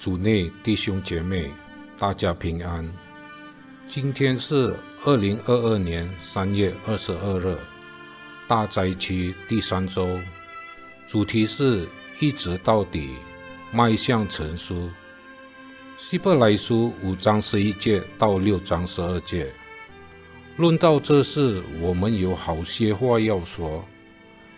[0.00, 1.50] 主内弟兄姐妹，
[1.98, 2.90] 大家平安。
[3.86, 4.74] 今天是
[5.04, 7.54] 二零二二年三月二十二日，
[8.48, 10.18] 大灾区第三周，
[11.06, 11.86] 主题是
[12.18, 13.10] 一直到底，
[13.72, 14.88] 迈向成熟。
[15.98, 19.52] 希伯来书五章十一节到六章十二节，
[20.56, 23.86] 论到这事，我们有好些话要说，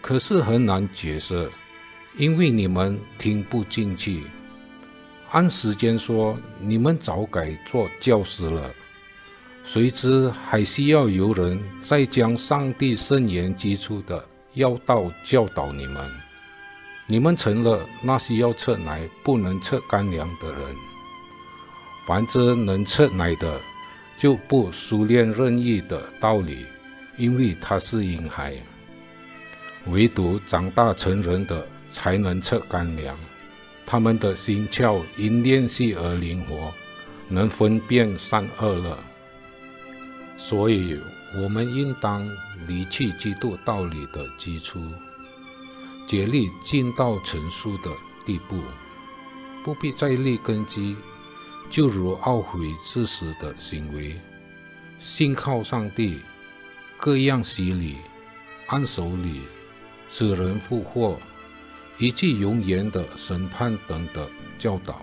[0.01, 1.51] 可是很难解释，
[2.17, 4.23] 因为你们听不进去。
[5.33, 8.71] 按时间说，你们早该做教师了。
[9.65, 16.11] 谁知还需要有人再将上帝圣言基础的要道教导你们。
[17.07, 20.61] 你们成了那些要测奶不能测干粮的人。
[22.07, 23.59] 凡之能测奶的，
[24.19, 26.67] 就不熟练任意的道理，
[27.17, 28.55] 因为他是婴孩。
[29.87, 33.17] 唯独长大成人的，才能测干粮。
[33.93, 36.73] 他们的心窍因练习而灵活，
[37.29, 38.99] 能分辨善恶了。
[40.39, 40.99] 所以，
[41.37, 42.27] 我们应当
[42.67, 44.81] 离弃基督道理的基础，
[46.09, 47.91] 竭力进到成熟的
[48.25, 48.63] 地步，
[49.63, 50.97] 不必再立根基，
[51.69, 54.19] 就如懊悔自死的行为，
[55.01, 56.19] 信靠上帝，
[56.97, 57.99] 各样洗礼、
[58.69, 59.43] 按手礼、
[60.09, 61.19] 使人复活。
[61.99, 65.03] 一句永远的审判等的教导，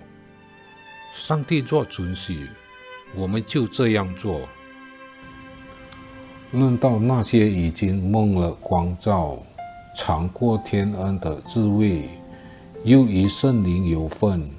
[1.13, 2.47] 上帝若准许，
[3.15, 4.41] 我们就这样做。
[6.51, 9.37] 论到那些已经蒙了光照、
[9.95, 12.09] 尝过天恩的滋味，
[12.83, 14.49] 又与圣灵有份，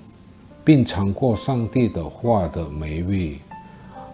[0.65, 3.41] 并尝过上帝的话的美味，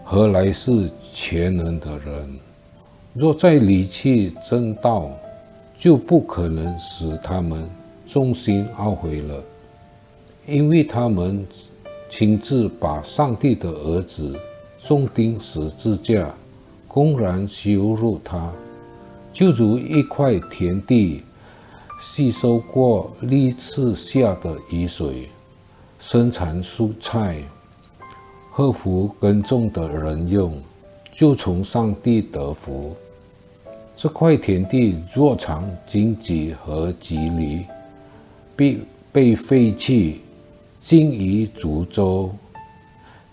[0.03, 2.39] 何来是全能的人？
[3.13, 5.11] 若再离弃正道，
[5.77, 7.69] 就不可能使他们。
[8.07, 9.43] 重心懊悔了，
[10.47, 11.45] 因为他们
[12.09, 14.39] 亲自把上帝的儿子
[14.81, 16.33] 重钉十字架，
[16.87, 18.49] 公然羞辱他，
[19.33, 21.21] 就如一块田地
[21.99, 25.29] 吸收过历次下的雨水，
[25.99, 27.43] 生产蔬菜，
[28.49, 30.57] 合乎耕种的人用，
[31.11, 32.95] 就从上帝得福。
[33.97, 37.65] 这块田地若藏荆棘和棘藜，
[38.57, 38.81] 必
[39.11, 40.19] 被废弃，
[40.81, 42.33] 进于竹州，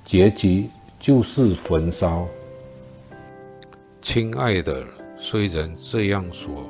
[0.04, 0.68] 结局
[1.00, 2.28] 就是焚烧。
[4.02, 4.84] 亲爱的，
[5.18, 6.68] 虽然这样说，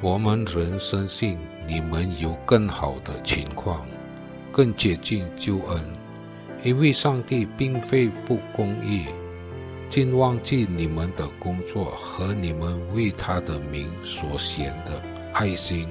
[0.00, 1.36] 我们仍深信
[1.66, 3.84] 你们有更好的情况，
[4.52, 5.84] 更接近救恩，
[6.62, 9.06] 因为上帝并非不公义，
[9.90, 15.02] 竟忘记你们的工作和你们为他的名所显的
[15.32, 15.88] 爱心。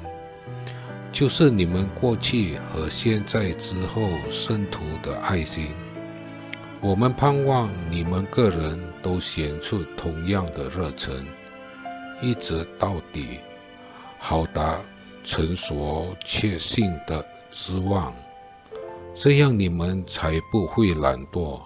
[1.13, 5.67] 就是你们过去和现在之后圣徒的爱心，
[6.81, 11.23] 我们盼望你们个人都显出同样的热忱，
[12.19, 13.37] 一直到底，
[14.17, 14.81] 好达
[15.23, 18.11] 成所确信的之望。
[19.13, 21.61] 这样你们才不会懒惰，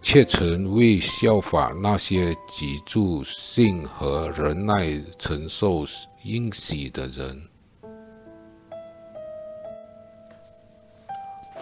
[0.00, 5.84] 却成为效法那些极助性和忍耐承受
[6.22, 7.47] 应喜的人。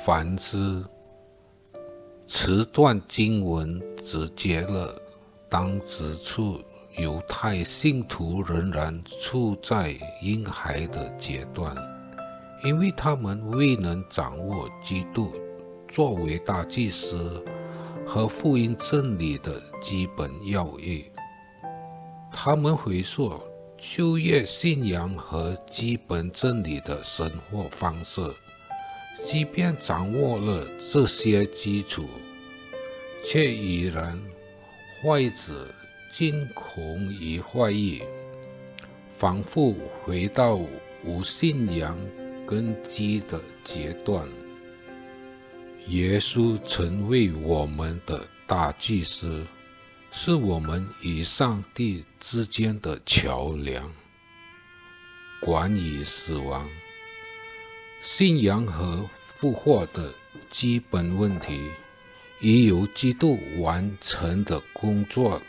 [0.06, 0.84] 反之
[2.28, 4.96] 此段经文直接了，
[5.48, 6.62] 当指出
[6.96, 11.74] 犹太信徒仍然处在婴孩的阶段，
[12.62, 15.32] 因为他们未能掌握基督
[15.88, 17.44] 作为大祭司
[18.06, 21.10] 和福音真理的基本要义。
[22.30, 23.42] 他们回溯
[23.76, 28.22] 旧约信仰和基本真理的生活方式。
[29.24, 32.08] 即便掌握了这些基础，
[33.24, 34.20] 却依然
[35.02, 35.74] 坏子
[36.12, 38.02] 惊恐与怀疑，
[39.16, 40.60] 反复回到
[41.04, 41.98] 无信仰
[42.46, 44.28] 根基的阶段。
[45.88, 49.46] 耶稣成为我们的大祭司，
[50.10, 53.92] 是我们与上帝之间的桥梁。
[55.40, 56.68] 关于死亡。
[58.06, 60.14] 信仰和复活的
[60.48, 61.72] 基本问题，
[62.40, 65.42] 已由基督完成的工作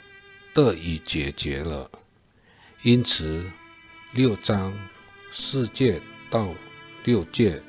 [0.55, 1.89] 得以解决了。
[2.81, 3.45] 因此，
[4.11, 4.73] 六章
[5.31, 6.01] 四节
[6.31, 6.49] 到
[7.05, 7.61] 六节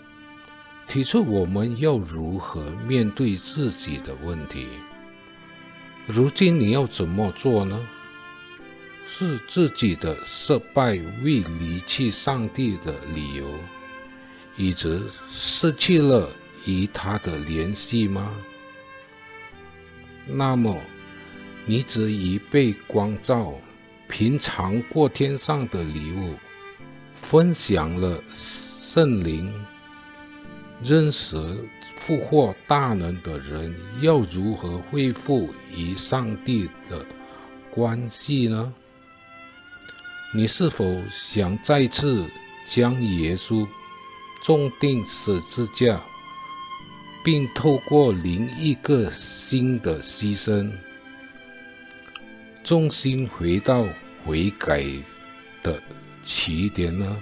[0.89, 4.69] 提出我们要如何面对自己的问题。
[6.07, 7.87] 如今你要怎么做呢？
[9.07, 10.93] 是自己的失败
[11.23, 13.47] 为离弃上帝的理由。
[14.59, 16.29] 一直失去了
[16.67, 18.35] 与他的联系吗？
[20.27, 20.77] 那么，
[21.65, 23.55] 你只以被光照、
[24.09, 26.35] 平常过天上的礼物，
[27.15, 29.55] 分享了圣灵，
[30.83, 31.39] 认识
[31.97, 37.07] 复活大能的人要如何恢复与上帝的
[37.71, 38.75] 关系呢？
[40.35, 42.27] 你是否想再次
[42.67, 43.67] 将耶稣
[44.43, 46.01] 重定十字架？
[47.25, 50.71] 并透过另一个新的牺牲，
[52.65, 53.87] 重新回到
[54.25, 54.83] 悔改
[55.63, 55.83] 的
[56.23, 57.17] 起点呢？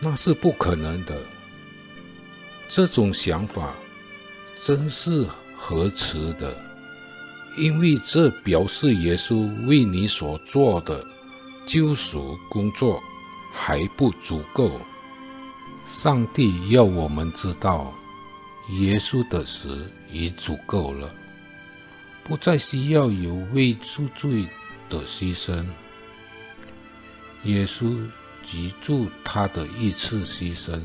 [0.00, 1.18] 那是不可能的。
[2.68, 3.72] 这种想法
[4.58, 5.26] 真是
[5.56, 6.54] 可耻的，
[7.56, 11.06] 因为这表示耶稣为你所做的
[11.66, 13.00] 救赎工作
[13.54, 14.80] 还不足够。
[15.84, 17.92] 上帝要我们知道。
[18.70, 21.10] 耶稣的死已足够了，
[22.22, 24.48] 不再需要有为赎罪
[24.88, 25.66] 的牺牲。
[27.42, 27.98] 耶稣
[28.44, 30.80] 记住他的一次牺牲，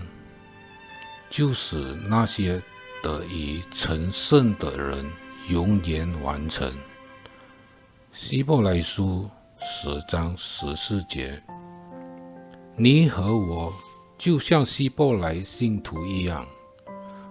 [1.30, 1.78] 就使
[2.10, 2.62] 那些
[3.04, 5.08] 得以成圣的人
[5.48, 6.74] 永远完成。
[8.12, 9.30] 希伯来书
[9.60, 11.42] 十章十四节，
[12.76, 13.72] 你和我
[14.18, 16.46] 就像希伯来信徒一样。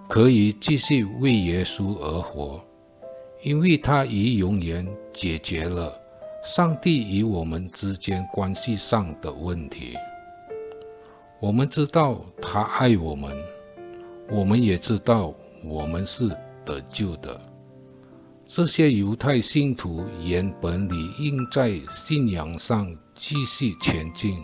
[0.07, 2.63] 可以继续为耶稣而活，
[3.43, 5.93] 因为他已永远解决了
[6.41, 9.97] 上帝与我们之间关系上的问题。
[11.41, 13.37] 我们知道他爱我们，
[14.29, 16.29] 我们也知道我们是
[16.65, 17.37] 得救的。
[18.47, 24.39] 这些犹太信徒原本理应在信仰上继续前进，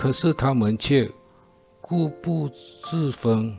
[0.00, 1.06] 可是他们却
[1.78, 2.48] 固步
[2.82, 3.54] 自封。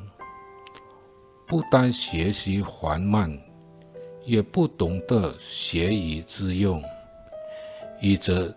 [1.45, 3.31] 不但学习缓慢，
[4.25, 6.81] 也不懂得学以致用，
[8.01, 8.51] 以致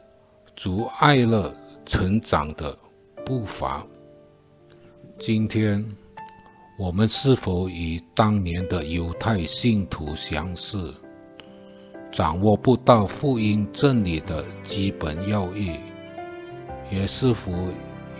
[0.56, 1.54] 阻碍了
[1.84, 2.74] 成长的
[3.22, 3.86] 步伐。
[5.18, 5.84] 今天，
[6.78, 10.94] 我们是否与当年的犹太信徒相似，
[12.10, 15.78] 掌握不到福音真理的基本要义，
[16.94, 17.72] 也似乎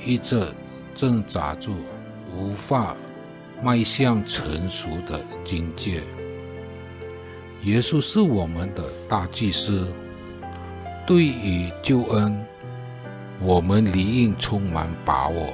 [0.05, 0.47] 一直
[0.95, 1.73] 挣扎住，
[2.37, 2.97] 无法？
[3.63, 6.03] 迈向成熟的境界。
[7.63, 9.89] 耶稣是我们的大祭司，
[11.07, 12.45] 对于救恩，
[13.41, 15.47] 我们理应充满把握。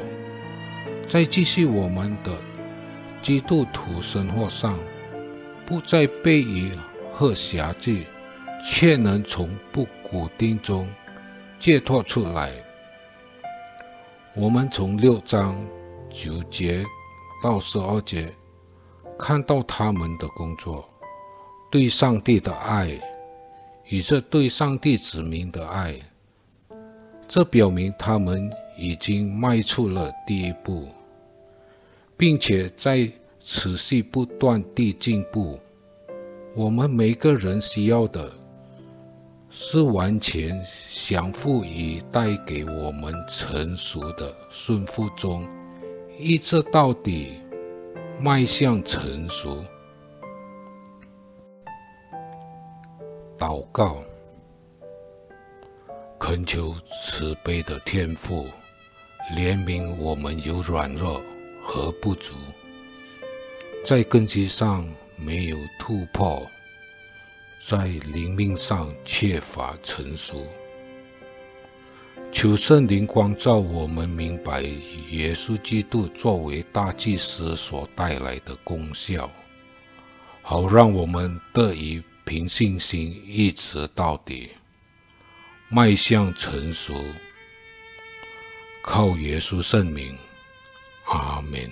[1.06, 2.37] 在继续我们的
[3.22, 4.76] 基督徒生活上，
[5.67, 6.72] 不再被疑
[7.12, 8.05] 和辖制，
[8.69, 10.88] 却能从不固定中
[11.61, 12.50] 解脱出来。
[14.41, 15.55] 我们从六章
[16.09, 16.83] 九节。
[17.43, 18.35] 到十二节，
[19.19, 20.89] 看到他们的工作，
[21.71, 22.99] 对上帝的爱，
[23.89, 25.95] 与这对上帝子民的爱，
[27.29, 30.89] 这表明他们已经迈出了第一步，
[32.17, 35.59] 并且在持续不断地进步。
[36.55, 38.32] 我们每个人需要的，
[39.51, 40.57] 是完全
[40.89, 45.49] 降服于带给我们成熟的顺服中。
[46.19, 47.41] 一直到底，
[48.21, 49.65] 迈向成熟。
[53.39, 54.05] 祷告，
[56.19, 58.47] 恳求慈悲的天父
[59.35, 61.21] 怜悯我们有软弱
[61.65, 62.35] 和不足，
[63.83, 66.43] 在根基上没有突破，
[67.62, 70.46] 在灵命上缺乏成熟。
[72.32, 74.62] 求圣灵光照我们，明白
[75.10, 79.31] 耶稣基督作为大祭司所带来的功效，
[80.40, 84.48] 好让我们得以凭信心一直到底，
[85.69, 86.94] 迈向成熟。
[88.82, 90.17] 靠耶稣圣名，
[91.05, 91.70] 阿门。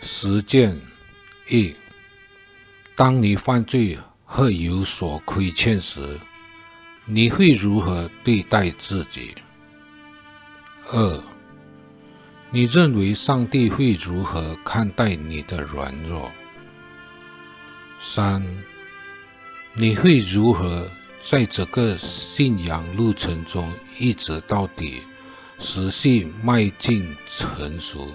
[0.00, 0.80] 实践
[1.46, 1.76] 一：
[3.00, 6.20] 当你犯罪或有所亏欠时。
[7.06, 9.34] 你会如何对待自己？
[10.92, 11.22] 二，
[12.50, 16.30] 你认为上帝会如何看待你的软弱？
[18.02, 18.46] 三，
[19.72, 20.86] 你会如何
[21.22, 25.00] 在这个信仰路程中一直到底，
[25.58, 28.12] 持续迈进成熟？